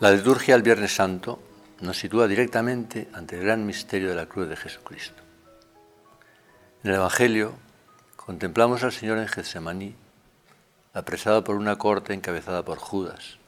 La 0.00 0.12
liturgia 0.12 0.54
del 0.54 0.62
Viernes 0.62 0.94
Santo 0.94 1.40
nos 1.80 1.98
sitúa 1.98 2.28
directamente 2.28 3.08
ante 3.14 3.36
el 3.36 3.42
gran 3.42 3.66
misterio 3.66 4.08
de 4.08 4.14
la 4.14 4.26
cruz 4.26 4.48
de 4.48 4.54
Jesucristo. 4.54 5.20
En 6.84 6.90
el 6.90 6.96
Evangelio 6.98 7.54
contemplamos 8.14 8.84
al 8.84 8.92
Señor 8.92 9.18
en 9.18 9.26
Getsemaní, 9.26 9.96
apresado 10.94 11.42
por 11.42 11.56
una 11.56 11.78
corte 11.78 12.14
encabezada 12.14 12.64
por 12.64 12.78
Judas. 12.78 13.38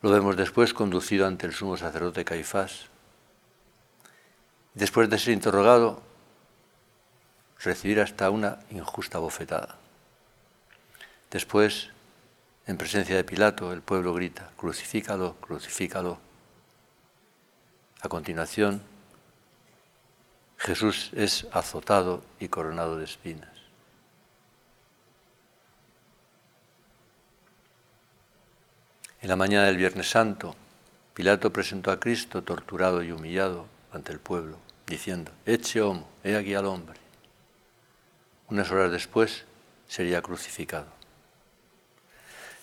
Lo 0.00 0.10
vemos 0.10 0.36
después 0.36 0.72
conducido 0.72 1.26
ante 1.26 1.48
el 1.48 1.54
sumo 1.54 1.76
sacerdote 1.76 2.24
Caifás. 2.24 2.86
Después 4.74 5.10
de 5.10 5.18
ser 5.18 5.34
interrogado, 5.34 6.02
recibir 7.58 8.00
hasta 8.00 8.30
una 8.30 8.60
injusta 8.70 9.18
bofetada. 9.18 9.74
Después 11.32 11.90
en 12.66 12.78
presencia 12.78 13.16
de 13.16 13.24
Pilato, 13.24 13.72
el 13.72 13.82
pueblo 13.82 14.14
grita, 14.14 14.50
crucifícalo, 14.56 15.36
crucifícalo. 15.40 16.18
A 18.00 18.08
continuación, 18.08 18.82
Jesús 20.58 21.10
es 21.14 21.46
azotado 21.52 22.22
y 22.40 22.48
coronado 22.48 22.96
de 22.96 23.04
espinas. 23.04 23.50
En 29.20 29.28
la 29.28 29.36
mañana 29.36 29.66
del 29.66 29.76
Viernes 29.76 30.10
Santo, 30.10 30.54
Pilato 31.14 31.52
presentó 31.52 31.90
a 31.90 32.00
Cristo 32.00 32.42
torturado 32.42 33.02
y 33.02 33.12
humillado 33.12 33.66
ante 33.92 34.12
el 34.12 34.20
pueblo, 34.20 34.58
diciendo, 34.86 35.32
Eche 35.46 35.80
homo, 35.80 36.08
he 36.22 36.36
aquí 36.36 36.54
al 36.54 36.66
hombre. 36.66 36.98
Unas 38.48 38.70
horas 38.70 38.90
después 38.90 39.44
sería 39.86 40.20
crucificado. 40.20 41.03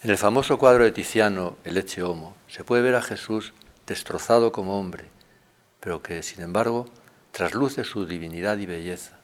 En 0.04 0.10
el 0.10 0.18
famoso 0.18 0.58
cuadro 0.58 0.84
de 0.84 0.92
Tiziano, 0.92 1.58
El 1.64 1.78
Eche 1.78 2.02
Homo, 2.02 2.36
se 2.48 2.64
puede 2.64 2.82
ver 2.82 2.96
a 2.96 3.04
Jesús 3.04 3.54
destrozado 3.86 4.52
como 4.52 4.80
hombre, 4.80 5.06
pero 5.80 6.02
que, 6.02 6.24
sin 6.24 6.42
embargo, 6.42 6.90
trasluce 7.32 7.84
su 7.84 8.08
divinidad 8.08 8.58
y 8.58 8.66
belleza. 8.66 9.20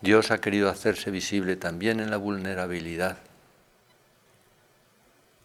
Dios 0.00 0.32
ha 0.32 0.40
querido 0.40 0.68
hacerse 0.68 1.12
visible 1.12 1.54
también 1.54 2.00
en 2.00 2.10
la 2.10 2.16
vulnerabilidad, 2.16 3.18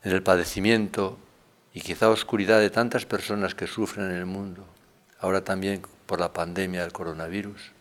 en 0.03 0.13
el 0.13 0.23
padecimiento 0.23 1.19
y 1.71 1.81
quizá 1.81 2.09
oscuridad 2.09 2.59
de 2.59 2.71
tantas 2.71 3.05
personas 3.05 3.53
que 3.53 3.67
sufren 3.67 4.07
en 4.07 4.17
el 4.17 4.25
mundo, 4.25 4.65
ahora 5.19 5.43
también 5.43 5.83
por 6.07 6.19
la 6.19 6.33
pandemia 6.33 6.81
del 6.81 6.91
coronavirus. 6.91 7.71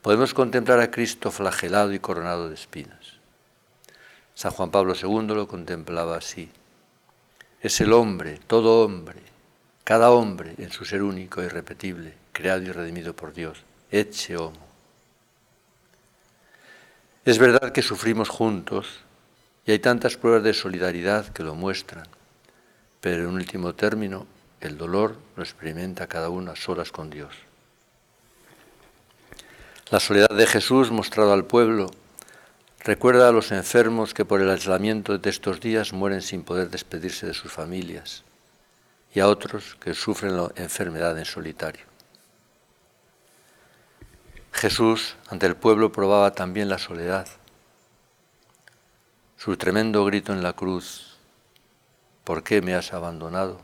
Podemos 0.00 0.32
contemplar 0.32 0.80
a 0.80 0.90
Cristo 0.90 1.30
flagelado 1.30 1.92
y 1.92 1.98
coronado 1.98 2.48
de 2.48 2.54
espinas. 2.54 3.01
San 4.42 4.50
Juan 4.50 4.72
Pablo 4.72 4.94
II 5.00 5.36
lo 5.36 5.46
contemplaba 5.46 6.16
así. 6.16 6.50
Es 7.60 7.80
el 7.80 7.92
hombre, 7.92 8.40
todo 8.48 8.84
hombre, 8.84 9.20
cada 9.84 10.10
hombre 10.10 10.56
en 10.58 10.72
su 10.72 10.84
ser 10.84 11.04
único 11.04 11.40
e 11.40 11.44
irrepetible, 11.44 12.14
creado 12.32 12.62
y 12.62 12.72
redimido 12.72 13.14
por 13.14 13.32
Dios, 13.32 13.62
eche 13.92 14.36
homo. 14.36 14.66
Es 17.24 17.38
verdad 17.38 17.70
que 17.70 17.82
sufrimos 17.82 18.30
juntos 18.30 18.88
y 19.64 19.70
hay 19.70 19.78
tantas 19.78 20.16
pruebas 20.16 20.42
de 20.42 20.54
solidaridad 20.54 21.28
que 21.28 21.44
lo 21.44 21.54
muestran, 21.54 22.08
pero 23.00 23.28
en 23.28 23.34
último 23.36 23.76
término 23.76 24.26
el 24.60 24.76
dolor 24.76 25.14
lo 25.36 25.44
experimenta 25.44 26.08
cada 26.08 26.30
uno 26.30 26.50
a 26.50 26.56
solas 26.56 26.90
con 26.90 27.10
Dios. 27.10 27.32
La 29.90 30.00
soledad 30.00 30.30
de 30.30 30.48
Jesús 30.48 30.90
mostrado 30.90 31.32
al 31.32 31.44
pueblo 31.44 31.92
Recuerda 32.84 33.28
a 33.28 33.32
los 33.32 33.52
enfermos 33.52 34.12
que 34.12 34.24
por 34.24 34.40
el 34.40 34.50
aislamiento 34.50 35.16
de 35.16 35.30
estos 35.30 35.60
días 35.60 35.92
mueren 35.92 36.20
sin 36.20 36.42
poder 36.42 36.68
despedirse 36.68 37.28
de 37.28 37.34
sus 37.34 37.52
familias 37.52 38.24
y 39.14 39.20
a 39.20 39.28
otros 39.28 39.76
que 39.78 39.94
sufren 39.94 40.36
la 40.36 40.50
enfermedad 40.56 41.16
en 41.16 41.24
solitario. 41.24 41.84
Jesús 44.50 45.14
ante 45.28 45.46
el 45.46 45.54
pueblo 45.54 45.92
probaba 45.92 46.32
también 46.32 46.68
la 46.68 46.78
soledad. 46.78 47.28
Su 49.38 49.56
tremendo 49.56 50.04
grito 50.04 50.32
en 50.32 50.42
la 50.42 50.54
cruz, 50.54 51.18
¿por 52.24 52.42
qué 52.42 52.62
me 52.62 52.74
has 52.74 52.92
abandonado? 52.92 53.60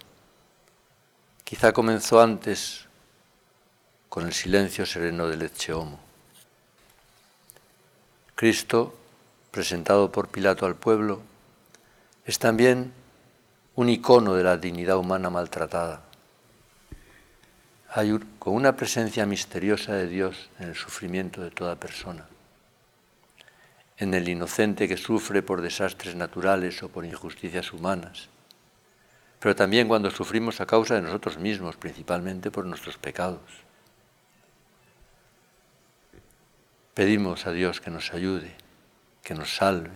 Quizá 1.43 1.73
comenzó 1.73 2.21
antes 2.21 2.87
con 4.09 4.27
el 4.27 4.33
silencio 4.33 4.87
sereno 4.87 5.27
del 5.27 5.43
Echeomo. 5.43 5.99
Cristo 8.37 8.95
presentado 9.51 10.13
por 10.13 10.29
Pilato 10.29 10.67
al 10.67 10.77
pueblo, 10.77 11.23
es 12.25 12.39
también 12.39 12.93
un 13.75 13.89
icono 13.89 14.35
de 14.35 14.45
la 14.45 14.57
dignidad 14.57 14.99
humana 14.99 15.31
maltratada. 15.31 16.03
Hay 17.91 18.19
con 18.39 18.55
una 18.55 18.77
presencia 18.77 19.25
misteriosa 19.25 19.95
de 19.95 20.09
Dios 20.09 20.51
en 20.59 20.69
el 20.69 20.75
sufrimiento 20.75 21.41
de 21.43 21.51
toda 21.51 21.77
persona, 21.77 22.27
en 23.97 24.13
el 24.15 24.29
inocente 24.29 24.87
que 24.87 24.97
sufre 24.97 25.43
por 25.43 25.63
desastres 25.63 26.15
naturales 26.15 26.83
o 26.83 26.89
por 26.89 27.07
injusticias 27.07 27.73
humanas, 27.73 28.29
pero 29.41 29.57
también 29.57 29.89
cuando 29.89 30.11
sufrimos 30.11 30.61
a 30.61 30.67
causa 30.67 30.97
de 30.97 31.03
nosotros 31.03 31.39
mismos, 31.39 31.77
principalmente 31.77 32.51
por 32.51 32.67
nuestros 32.67 32.99
pecados. 32.99 33.41
Pedimos 36.93 37.47
a 37.47 37.53
Dios 37.53 37.81
que 37.81 37.91
nos 37.91 38.13
ayude 38.13 38.68
que 39.29 39.35
nos 39.35 39.57
salve. 39.57 39.91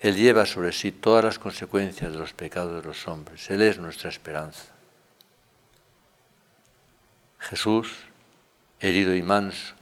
Él 0.00 0.16
lleva 0.16 0.46
sobre 0.46 0.72
sí 0.72 0.90
todas 0.90 1.22
las 1.22 1.38
consecuencias 1.38 2.10
de 2.10 2.18
los 2.18 2.32
pecados 2.32 2.82
de 2.82 2.88
los 2.88 3.06
hombres. 3.08 3.50
Él 3.50 3.60
es 3.60 3.78
nuestra 3.78 4.08
esperanza. 4.08 4.72
Jesús, 7.38 7.92
herido 8.80 9.14
y 9.14 9.20
manso, 9.20 9.74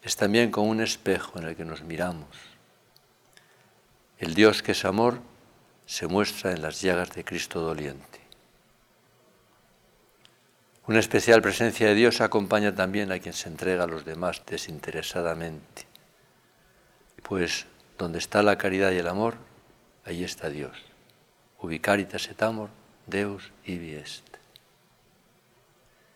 es 0.00 0.14
también 0.14 0.52
como 0.52 0.70
un 0.70 0.80
espejo 0.80 1.40
en 1.40 1.48
el 1.48 1.56
que 1.56 1.64
nos 1.64 1.82
miramos. 1.82 2.28
El 4.20 4.34
Dios 4.34 4.62
que 4.62 4.72
es 4.72 4.84
amor 4.84 5.18
se 5.84 6.06
muestra 6.06 6.52
en 6.52 6.62
las 6.62 6.82
llagas 6.82 7.10
de 7.10 7.24
Cristo 7.24 7.62
doliente. 7.62 8.20
Una 10.86 11.00
especial 11.00 11.42
presencia 11.42 11.88
de 11.88 11.96
Dios 11.96 12.20
acompaña 12.20 12.72
también 12.76 13.10
a 13.10 13.18
quien 13.18 13.34
se 13.34 13.48
entrega 13.48 13.84
a 13.84 13.88
los 13.88 14.04
demás 14.04 14.42
desinteresadamente, 14.46 15.88
pues 17.24 17.66
donde 17.98 18.18
está 18.18 18.42
la 18.42 18.58
caridad 18.58 18.92
y 18.92 18.98
el 18.98 19.08
amor, 19.08 19.36
ahí 20.04 20.24
está 20.24 20.48
Dios. 20.48 20.76
Ubicaritas 21.60 22.28
et 22.28 22.42
amor, 22.42 22.70
Deus 23.06 23.52
ibi 23.64 23.94
est. 23.94 24.24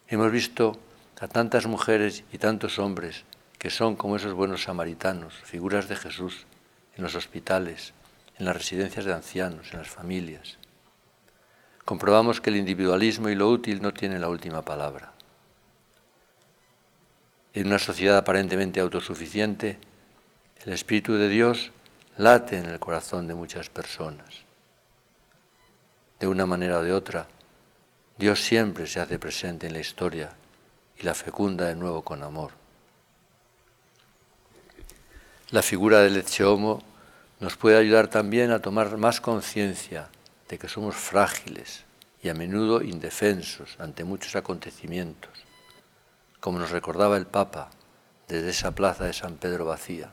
Hemos 0.09 0.31
visto 0.31 0.78
a 1.20 1.28
tantas 1.28 1.66
mujeres 1.66 2.25
y 2.32 2.38
tantos 2.38 2.78
hombres 2.78 3.25
que 3.59 3.70
son 3.70 3.97
como 3.97 4.16
esos 4.16 4.34
buenos 4.34 4.64
samaritanos, 4.64 5.34
figuras 5.34 5.88
de 5.88 5.97
Jesús 5.97 6.47
en 6.97 7.03
los 7.03 7.14
hospitales, 7.14 7.93
en 8.38 8.47
las 8.47 8.56
residencias 8.56 9.04
de 9.04 9.14
ancianos, 9.14 9.72
en 9.72 9.78
las 9.78 9.88
familias. 9.88 10.58
Comprobamos 11.84 12.41
que 12.41 12.50
el 12.50 12.56
individualismo 12.56 13.28
y 13.28 13.34
lo 13.34 13.48
útil 13.48 13.81
no 13.81 13.93
tienen 13.93 14.20
la 14.20 14.28
última 14.28 14.62
palabra. 14.62 15.12
En 17.54 17.69
una 17.69 17.78
sociedad 17.78 18.19
aparentemente 18.19 18.81
autosuficiente, 18.81 19.78
el 20.66 20.72
Espíritu 20.72 21.15
de 21.15 21.28
Dios 21.28 21.70
late 22.19 22.58
en 22.58 22.67
el 22.67 22.81
corazón 22.81 23.29
de 23.29 23.37
muchas 23.37 23.70
personas. 23.70 24.43
De 26.19 26.26
una 26.26 26.44
manera 26.44 26.81
o 26.81 26.82
de 26.82 26.93
otra, 26.93 27.29
Dios 28.19 28.43
siempre 28.43 28.88
se 28.88 28.99
hace 28.99 29.20
presente 29.20 29.69
en 29.69 29.75
la 29.75 29.79
historia 29.79 30.32
y 30.99 31.05
la 31.05 31.14
fecunda 31.14 31.67
de 31.67 31.76
nuevo 31.76 32.02
con 32.02 32.25
amor. 32.25 32.50
La 35.50 35.62
figura 35.62 36.00
del 36.00 36.25
Homo 36.44 36.82
nos 37.38 37.56
puede 37.56 37.76
ayudar 37.76 38.08
también 38.08 38.50
a 38.50 38.58
tomar 38.58 38.96
más 38.96 39.20
conciencia 39.20 40.08
de 40.49 40.58
que 40.58 40.67
somos 40.67 40.96
frágiles 40.96 41.85
y 42.25 42.29
a 42.29 42.35
menudo 42.35 42.82
indefensos 42.82 43.76
ante 43.79 44.02
muchos 44.02 44.35
acontecimientos, 44.35 45.31
como 46.41 46.58
nos 46.58 46.73
recordaba 46.73 47.17
el 47.17 47.26
Papa 47.26 47.70
desde 48.26 48.50
esa 48.50 48.73
plaza 48.73 49.05
de 49.05 49.12
San 49.12 49.37
Pedro 49.37 49.64
vacía 49.67 50.11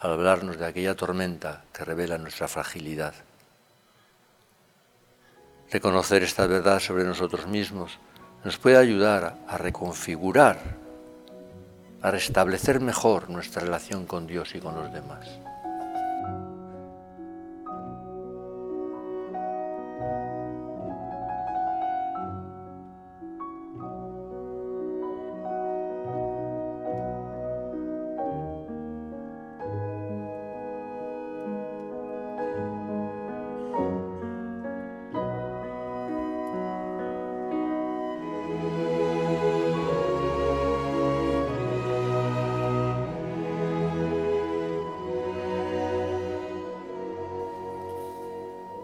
al 0.00 0.12
hablarnos 0.12 0.58
de 0.58 0.66
aquella 0.66 0.94
tormenta 0.94 1.64
que 1.72 1.84
revela 1.84 2.18
nuestra 2.18 2.48
fragilidad. 2.48 3.14
Reconocer 5.70 6.22
esta 6.22 6.46
verdad 6.46 6.80
sobre 6.80 7.04
nosotros 7.04 7.46
mismos 7.46 7.98
nos 8.44 8.56
puede 8.58 8.76
ayudar 8.76 9.36
a 9.48 9.58
reconfigurar, 9.58 10.58
a 12.00 12.10
restablecer 12.10 12.80
mejor 12.80 13.28
nuestra 13.28 13.62
relación 13.62 14.06
con 14.06 14.26
Dios 14.26 14.54
y 14.54 14.60
con 14.60 14.74
los 14.74 14.92
demás. 14.92 15.28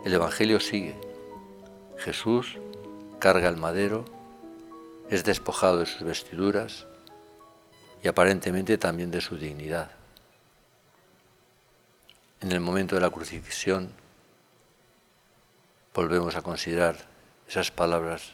El 0.05 0.13
Evangelio 0.13 0.61
sigue. 0.61 0.95
Jesús 1.97 2.59
carga 3.19 3.49
el 3.49 3.57
madero, 3.57 4.05
es 5.09 5.25
despojado 5.25 5.79
de 5.79 5.87
sus 5.87 6.03
vestiduras 6.03 6.87
y 8.03 8.09
aparentemente 8.09 8.77
también 8.77 9.11
de 9.11 9.23
su 9.23 9.39
dignidad. 9.39 9.91
En 12.43 12.53
el 12.53 12.61
momento 12.61 12.95
de 12.95 13.01
la 13.01 13.09
crucifixión 13.09 13.91
volvemos 15.95 16.37
a 16.37 16.43
considerar 16.43 16.97
esas 17.49 17.71
palabras 17.71 18.33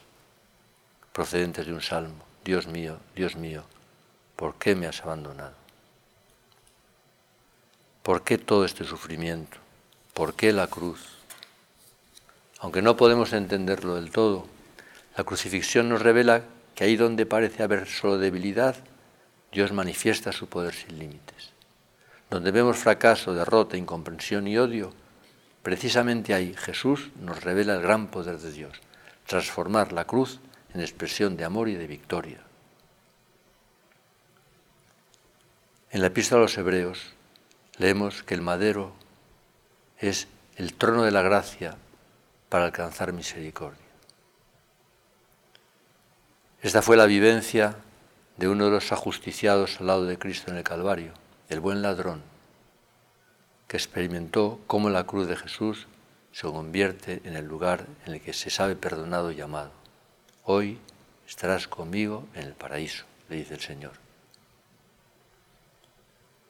procedentes 1.13 1.67
de 1.67 1.73
un 1.73 1.83
salmo. 1.83 2.25
Dios 2.45 2.67
mío, 2.67 2.99
Dios 3.15 3.37
mío, 3.37 3.63
¿por 4.35 4.57
qué 4.57 4.75
me 4.75 4.89
has 4.89 5.03
abandonado? 5.03 5.55
¿Por 8.03 8.25
qué 8.25 8.39
todo 8.39 8.65
este 8.65 8.85
sufrimiento? 8.85 9.59
¿Por 10.15 10.35
qué 10.35 10.53
la 10.53 10.67
cruz? 10.67 11.20
Aunque 12.61 12.83
no 12.83 12.97
podemos 12.97 13.33
entenderlo 13.33 13.95
del 13.95 14.11
todo, 14.11 14.47
la 15.17 15.25
crucifixión 15.25 15.89
nos 15.89 16.03
revela 16.03 16.43
que 16.75 16.85
ahí 16.85 16.97
donde 16.97 17.25
parece 17.25 17.63
haber 17.63 17.89
solo 17.89 18.19
debilidad, 18.19 18.77
Dios 19.51 19.73
manifiesta 19.73 20.31
su 20.31 20.47
poder 20.47 20.75
sin 20.75 20.99
límites. 20.99 21.53
Donde 22.29 22.53
vemos 22.53 22.77
fracaso, 22.77 23.35
derrota, 23.35 23.77
incomprensión 23.77 24.47
y 24.47 24.59
odio, 24.59 24.93
precisamente 25.63 26.35
ahí 26.35 26.55
Jesús 26.55 27.09
nos 27.21 27.43
revela 27.43 27.75
el 27.75 27.83
gran 27.83 28.09
poder 28.09 28.39
de 28.39 28.53
Dios, 28.53 28.79
transformar 29.27 29.93
la 29.93 30.05
cruz 30.05 30.39
en 30.75 30.83
expresión 30.83 31.37
de 31.37 31.45
amor 31.45 31.69
y 31.69 31.75
de 31.75 31.87
victoria. 31.87 32.41
En 35.91 36.03
la 36.03 36.09
epístola 36.09 36.41
a 36.41 36.43
los 36.43 36.57
Hebreos 36.59 37.15
leemos 37.79 38.23
que 38.23 38.35
el 38.35 38.43
madero 38.43 38.93
es 39.99 40.29
el 40.57 40.75
trono 40.75 41.03
de 41.03 41.11
la 41.11 41.23
gracia 41.23 41.77
para 42.51 42.67
alcanzar 42.67 43.15
misericordia. 43.15 43.81
Esta 46.61 46.83
fue 46.83 46.99
la 46.99 47.07
vivencia 47.07 47.77
de 48.37 48.49
uno 48.49 48.67
de 48.67 48.73
los 48.73 48.93
ajusticiados 48.93 49.81
al 49.81 49.87
lado 49.87 50.05
de 50.05 50.19
Cristo 50.19 50.51
en 50.51 50.59
el 50.59 50.65
Calvario, 50.65 51.13
el 51.49 51.61
buen 51.61 51.81
ladrón, 51.81 52.23
que 53.67 53.79
experimentó 53.79 54.61
cómo 54.67 54.91
la 54.91 55.05
cruz 55.05 55.27
de 55.27 55.37
Jesús 55.37 55.87
se 56.33 56.43
convierte 56.49 57.23
en 57.25 57.37
el 57.37 57.47
lugar 57.47 57.87
en 58.05 58.15
el 58.15 58.21
que 58.21 58.33
se 58.33 58.51
sabe 58.51 58.77
perdonado 58.77 59.33
y 59.33 59.41
amado. 59.41 59.71
Hoy 60.45 60.79
estarás 61.27 61.69
conmigo 61.69 62.27
en 62.35 62.43
el 62.43 62.55
paraíso, 62.55 63.05
le 63.29 63.37
dice 63.37 63.55
el 63.55 63.61
Señor. 63.61 63.93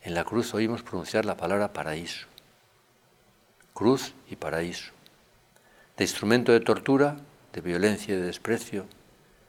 En 0.03 0.15
la 0.15 0.25
cruz 0.25 0.55
oímos 0.55 0.83
pronunciar 0.83 1.27
la 1.27 1.37
palabra 1.37 1.73
paraíso. 1.73 2.27
Cruz 3.75 4.15
y 4.31 4.37
paraíso. 4.37 4.93
De 6.01 6.05
instrumento 6.05 6.53
de 6.53 6.61
tortura, 6.61 7.19
de 7.53 7.61
violencia 7.61 8.15
y 8.15 8.17
de 8.17 8.25
desprecio, 8.25 8.87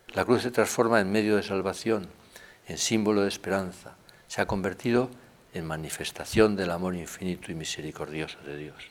la 0.09 0.25
cruz 0.25 0.42
se 0.42 0.51
transforma 0.51 1.00
en 1.00 1.09
medio 1.09 1.38
de 1.38 1.44
salvación, 1.44 2.09
en 2.68 2.77
símbolo 2.77 3.21
de 3.21 3.30
esperanza. 3.30 3.95
Se 4.27 4.42
ha 4.42 4.48
convertido 4.48 5.09
en 5.53 5.65
manifestación 5.65 6.57
del 6.57 6.71
amor 6.71 6.95
infinito 6.95 7.53
y 7.53 7.56
misericordioso 7.56 8.38
de 8.45 8.57
Dios. 8.57 8.83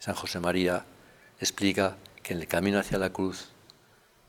San 0.00 0.14
José 0.14 0.38
María 0.38 0.84
explica 1.40 1.96
que 2.22 2.34
en 2.34 2.40
el 2.40 2.46
camino 2.46 2.78
hacia 2.78 2.98
la 2.98 3.08
cruz 3.08 3.48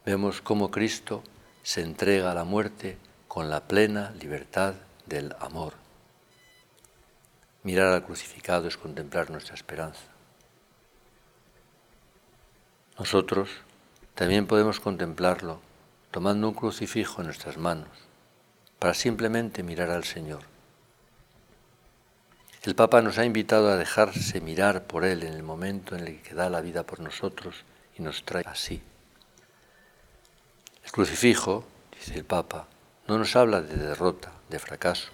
vemos 0.06 0.40
cómo 0.40 0.72
Cristo 0.72 1.22
se 1.64 1.82
entrega 1.82 2.32
a 2.32 2.36
la 2.36 2.46
muerte 2.46 2.98
con 3.28 3.50
la 3.50 3.68
plena 3.68 4.12
libertad 4.22 4.76
del 5.06 5.36
amor. 5.42 5.74
Mirar 7.64 7.92
al 7.92 8.06
crucificado 8.06 8.70
es 8.70 8.78
contemplar 8.78 9.32
nuestra 9.32 9.56
esperanza. 9.56 10.15
Nosotros 12.98 13.50
también 14.14 14.48
podemos 14.48 14.80
contemplarlo 14.80 15.60
tomando 16.12 16.48
un 16.48 16.54
crucifijo 16.54 17.22
en 17.22 17.28
nuestras 17.28 17.58
manos 17.58 17.90
para 18.80 18.94
simplemente 18.94 19.64
mirar 19.64 19.90
al 19.90 20.06
Señor. 20.06 20.42
El 22.64 22.74
Papa 22.74 23.02
nos 23.02 23.18
ha 23.18 23.26
invitado 23.26 23.70
a 23.70 23.76
dejarse 23.76 24.40
mirar 24.42 24.86
por 24.86 25.04
Él 25.04 25.24
en 25.24 25.34
el 25.34 25.44
momento 25.44 25.96
en 25.96 26.08
el 26.08 26.22
que 26.22 26.34
da 26.34 26.50
la 26.50 26.62
vida 26.62 26.84
por 26.84 27.00
nosotros 27.00 27.64
y 27.98 28.02
nos 28.02 28.24
trae 28.24 28.44
así. 28.48 28.82
El 30.84 30.92
crucifijo, 30.92 31.66
dice 31.94 32.16
el 32.16 32.24
Papa, 32.24 32.68
no 33.08 33.18
nos 33.18 33.36
habla 33.36 33.62
de 33.62 33.76
derrota, 33.76 34.32
de 34.50 34.60
fracaso. 34.60 35.12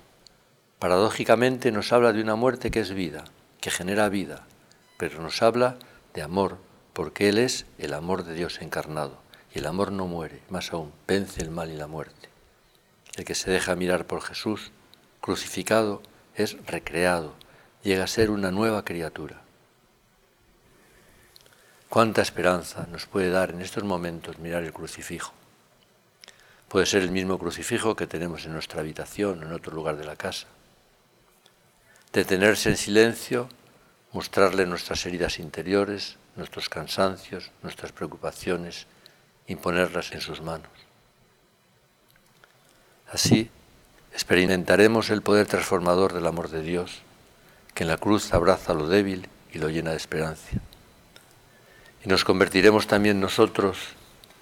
Paradójicamente 0.80 1.72
nos 1.72 1.92
habla 1.92 2.13
de 2.13 2.22
una 2.22 2.36
muerte 2.36 2.72
que 2.72 2.80
es 2.80 2.94
vida, 2.94 3.25
que 3.60 3.72
genera 3.72 4.07
vida, 4.10 4.45
pero 4.98 5.22
nos 5.22 5.42
habla 5.42 5.78
de 6.13 6.22
amor, 6.22 6.57
porque 6.93 7.29
Él 7.29 7.38
es 7.38 7.65
el 7.77 7.93
amor 7.93 8.23
de 8.23 8.33
Dios 8.33 8.61
encarnado, 8.61 9.17
y 9.53 9.59
el 9.59 9.65
amor 9.65 9.91
no 9.91 10.07
muere, 10.07 10.41
más 10.49 10.73
aún, 10.73 10.91
vence 11.07 11.41
el 11.41 11.49
mal 11.49 11.69
y 11.71 11.75
la 11.75 11.88
muerte. 11.88 12.29
El 13.15 13.25
que 13.25 13.35
se 13.35 13.51
deja 13.51 13.75
mirar 13.75 14.05
por 14.05 14.21
Jesús, 14.21 14.71
crucificado, 15.19 16.01
es 16.35 16.57
recreado, 16.65 17.33
llega 17.83 18.05
a 18.05 18.07
ser 18.07 18.31
una 18.31 18.51
nueva 18.51 18.85
criatura. 18.85 19.41
Cuánta 21.89 22.21
esperanza 22.21 22.88
nos 22.89 23.05
puede 23.05 23.29
dar 23.29 23.49
en 23.51 23.61
estos 23.61 23.83
momentos 23.83 24.39
mirar 24.39 24.63
el 24.63 24.71
crucifijo. 24.71 25.33
Puede 26.69 26.85
ser 26.85 27.01
el 27.01 27.11
mismo 27.11 27.37
crucifijo 27.37 27.97
que 27.97 28.07
tenemos 28.07 28.45
en 28.45 28.53
nuestra 28.53 28.79
habitación 28.79 29.44
en 29.44 29.51
otro 29.51 29.73
lugar 29.73 29.97
de 29.97 30.05
la 30.05 30.15
casa. 30.15 30.47
Detenerse 32.13 32.69
en 32.69 32.77
silencio, 32.77 33.49
mostrarle 34.13 34.66
nuestras 34.66 35.06
heridas 35.06 35.37
interiores, 35.39 36.18
nuestros 36.35 36.69
cansancios, 36.69 37.52
nuestras 37.61 37.92
preocupaciones, 37.92 38.88
imponerlas 39.47 40.11
en 40.11 40.21
sus 40.21 40.42
manos. 40.42 40.71
Así 43.11 43.50
experimentaremos 44.14 45.09
el 45.09 45.21
poder 45.21 45.47
transformador 45.47 46.14
del 46.14 46.28
amor 46.28 46.50
de 46.50 46.61
Dios, 46.61 47.02
que 47.73 47.83
en 47.83 47.90
la 47.90 47.97
cruz 47.97 48.33
abraza 48.33 48.73
lo 48.73 48.88
débil 48.88 49.28
y 49.54 49.59
lo 49.59 49.69
llena 49.69 49.92
de 49.92 49.97
esperanza. 49.97 50.50
Y 52.04 52.09
nos 52.09 52.23
convertiremos 52.23 52.88
también 52.88 53.19
nosotros 53.19 53.78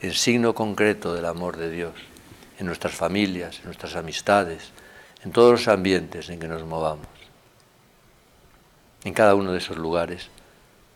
en 0.02 0.14
signo 0.14 0.54
concreto 0.56 1.14
del 1.14 1.26
amor 1.26 1.58
de 1.58 1.70
Dios 1.70 1.94
en 2.58 2.66
nuestras 2.66 2.94
familias, 2.94 3.60
en 3.60 3.66
nuestras 3.66 3.96
amistades, 3.96 4.72
en 5.24 5.32
todos 5.32 5.52
los 5.52 5.68
ambientes 5.68 6.30
en 6.30 6.40
que 6.40 6.48
nos 6.48 6.64
movamos. 6.64 7.08
En 9.04 9.14
cada 9.14 9.36
uno 9.36 9.52
de 9.52 9.60
esos 9.60 9.78
lugares 9.78 10.30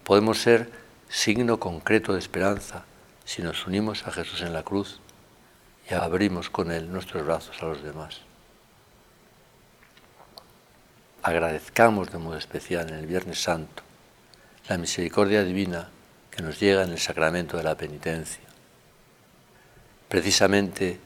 podemos 0.04 0.42
ser 0.42 0.83
signo 1.14 1.60
concreto 1.60 2.14
de 2.14 2.20
esperanza 2.20 2.86
si 3.24 3.44
nos 3.44 3.68
unimos 3.68 4.08
a 4.08 4.12
Jesús 4.12 4.42
en 4.42 4.52
la 4.52 4.64
cruz 4.64 5.00
y 5.88 5.94
abrimos 5.94 6.50
con 6.50 6.72
Él 6.72 6.92
nuestros 6.92 7.24
brazos 7.24 7.62
a 7.62 7.68
los 7.68 7.84
demás. 7.84 8.22
Agradezcamos 11.22 12.12
de 12.12 12.18
modo 12.18 12.36
especial 12.36 12.90
en 12.90 12.96
el 12.96 13.06
Viernes 13.06 13.44
Santo 13.44 13.84
la 14.68 14.80
misericordia 14.80 15.44
divina 15.44 15.90
que 16.32 16.42
nos 16.42 16.60
llega 16.60 16.84
en 16.84 16.92
el 16.92 17.00
sacramento 17.00 17.58
de 17.58 17.64
la 17.64 17.78
penitencia. 17.78 18.44
Precisamente 20.10 21.00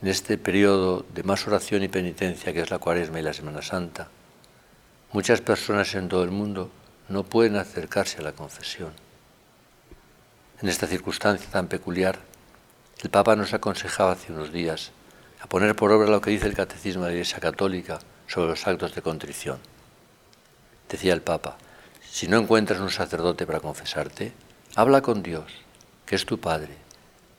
en 0.00 0.08
este 0.08 0.38
periodo 0.38 1.06
de 1.14 1.22
más 1.22 1.46
oración 1.46 1.84
y 1.84 1.88
penitencia 1.88 2.52
que 2.52 2.62
es 2.62 2.70
la 2.70 2.80
Cuaresma 2.80 3.20
y 3.20 3.22
la 3.22 3.32
Semana 3.32 3.62
Santa, 3.62 4.08
muchas 5.12 5.40
personas 5.40 5.94
en 5.94 6.08
todo 6.08 6.24
el 6.24 6.32
mundo 6.32 6.68
no 7.08 7.22
pueden 7.22 7.54
acercarse 7.54 8.18
a 8.18 8.22
la 8.22 8.32
confesión. 8.32 8.92
En 10.62 10.68
esta 10.68 10.86
circunstancia 10.86 11.50
tan 11.50 11.66
peculiar, 11.66 12.20
el 13.02 13.10
Papa 13.10 13.34
nos 13.34 13.52
aconsejaba 13.52 14.12
hace 14.12 14.32
unos 14.32 14.52
días 14.52 14.92
a 15.40 15.48
poner 15.48 15.74
por 15.74 15.90
obra 15.90 16.08
lo 16.08 16.20
que 16.20 16.30
dice 16.30 16.46
el 16.46 16.54
Catecismo 16.54 17.02
de 17.02 17.08
la 17.08 17.14
Iglesia 17.14 17.40
Católica 17.40 17.98
sobre 18.28 18.50
los 18.50 18.64
actos 18.64 18.94
de 18.94 19.02
contrición. 19.02 19.58
Decía 20.88 21.14
el 21.14 21.20
Papa, 21.20 21.56
si 22.08 22.28
no 22.28 22.38
encuentras 22.38 22.78
un 22.78 22.90
sacerdote 22.90 23.44
para 23.44 23.58
confesarte, 23.58 24.34
habla 24.76 25.02
con 25.02 25.24
Dios, 25.24 25.50
que 26.06 26.14
es 26.14 26.26
tu 26.26 26.38
Padre, 26.38 26.76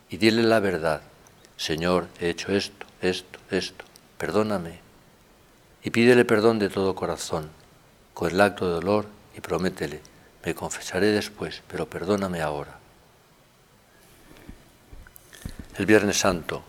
y 0.10 0.18
dile 0.18 0.44
la 0.44 0.60
verdad 0.60 1.02
Señor, 1.56 2.10
he 2.20 2.30
hecho 2.30 2.52
esto, 2.52 2.86
esto, 3.00 3.40
esto, 3.52 3.86
perdóname. 4.18 4.82
Y 5.82 5.92
pídele 5.92 6.26
perdón 6.26 6.60
de 6.60 6.68
todo 6.68 6.94
corazón, 6.94 7.52
con 8.14 8.30
el 8.30 8.42
acto 8.42 8.68
de 8.68 8.74
dolor, 8.74 9.06
y 9.38 9.40
prométele, 9.40 10.02
me 10.44 10.54
confesaré 10.54 11.08
después, 11.08 11.64
pero 11.70 11.90
perdóname 11.90 12.42
ahora. 12.42 12.83
El 15.76 15.86
Viernes 15.86 16.18
Santo, 16.18 16.64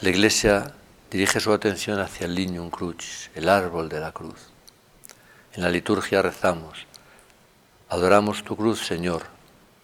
la 0.00 0.10
Iglesia 0.10 0.74
dirige 1.10 1.40
su 1.40 1.52
atención 1.52 1.98
hacia 2.00 2.26
el 2.26 2.34
Lignum 2.34 2.70
Crucis, 2.70 3.30
el 3.34 3.48
árbol 3.48 3.88
de 3.88 4.00
la 4.00 4.12
cruz. 4.12 4.50
En 5.54 5.62
la 5.62 5.70
liturgia 5.70 6.22
rezamos, 6.22 6.86
adoramos 7.88 8.44
tu 8.44 8.56
cruz, 8.56 8.86
Señor, 8.86 9.24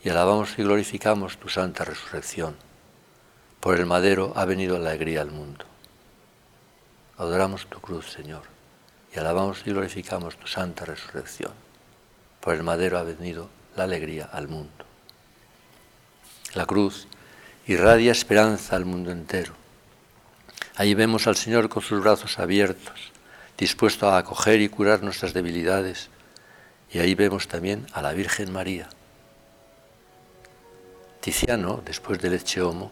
y 0.04 0.10
alabamos 0.10 0.58
y 0.58 0.62
glorificamos 0.62 1.38
tu 1.38 1.48
santa 1.48 1.84
resurrección 1.84 2.56
por 3.62 3.78
el 3.78 3.86
madero 3.86 4.32
ha 4.34 4.44
venido 4.44 4.76
la 4.76 4.90
alegría 4.90 5.20
al 5.20 5.30
mundo. 5.30 5.64
Adoramos 7.16 7.66
tu 7.66 7.80
cruz, 7.80 8.10
Señor, 8.10 8.42
y 9.14 9.20
alabamos 9.20 9.62
y 9.64 9.70
glorificamos 9.70 10.36
tu 10.36 10.48
santa 10.48 10.84
resurrección. 10.84 11.52
por 12.40 12.56
el 12.56 12.64
madero 12.64 12.98
ha 12.98 13.04
venido 13.04 13.48
la 13.76 13.84
alegría 13.84 14.28
al 14.32 14.48
mundo. 14.48 14.84
La 16.54 16.66
cruz 16.66 17.06
irradia 17.66 18.12
esperanza 18.12 18.74
al 18.76 18.84
mundo 18.84 19.10
entero. 19.10 19.52
Allí 20.74 20.94
vemos 20.94 21.26
al 21.26 21.36
Señor 21.36 21.68
con 21.68 21.82
sus 21.82 22.02
brazos 22.02 22.38
abiertos, 22.38 23.12
dispuesto 23.56 24.08
a 24.08 24.18
acoger 24.18 24.60
y 24.60 24.68
curar 24.68 25.02
nuestras 25.02 25.32
debilidades. 25.32 26.08
Y 26.90 26.98
ahí 26.98 27.14
vemos 27.14 27.46
también 27.46 27.86
a 27.92 28.02
la 28.02 28.12
Virgen 28.12 28.52
María. 28.52 28.88
Tiziano, 31.20 31.82
después 31.84 32.20
del 32.20 32.34
Ecce 32.34 32.62
Homo, 32.62 32.90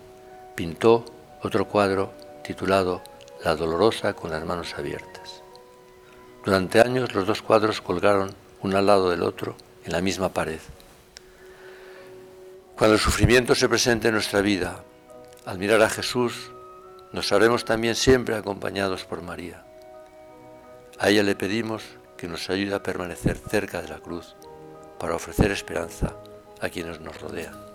pintó 0.55 1.05
otro 1.43 1.67
cuadro 1.67 2.13
titulado 2.45 3.03
La 3.45 3.57
Dolorosa 3.57 4.13
con 4.15 4.31
las 4.31 4.45
manos 4.45 4.75
abiertas. 4.79 5.43
Durante 6.45 6.81
años 6.81 7.15
los 7.15 7.27
dos 7.27 7.43
cuadros 7.43 7.81
colgaron 7.81 8.35
uno 8.63 8.79
al 8.79 8.87
lado 8.87 9.11
del 9.11 9.23
otro 9.23 9.57
en 9.85 9.93
la 9.93 10.01
misma 10.01 10.29
pared. 10.29 10.61
Cuando 12.81 12.95
el 12.95 13.01
sufrimiento 13.03 13.55
se 13.55 13.69
presente 13.69 14.09
en 14.09 14.15
nuestra 14.15 14.41
vida, 14.41 14.83
al 15.45 15.59
mirar 15.59 15.83
a 15.83 15.91
Jesús, 15.91 16.51
nos 17.13 17.29
sabremos 17.29 17.67
también 17.67 17.95
siempre 17.95 18.35
acompañados 18.35 19.05
por 19.05 19.21
María. 19.21 19.63
A 20.99 21.11
ella 21.11 21.23
le 21.23 21.37
pedimos 21.37 21.83
que 22.17 22.27
nos 22.27 22.49
ayude 22.49 22.75
a 22.75 22.83
permanecer 22.83 23.37
cerca 23.37 23.83
de 23.83 23.89
la 23.89 23.99
cruz 23.99 24.35
para 24.99 25.15
ofrecer 25.15 25.51
esperanza 25.51 26.17
a 26.59 26.71
quienes 26.71 27.03
nos 27.03 27.21
rodean. 27.21 27.70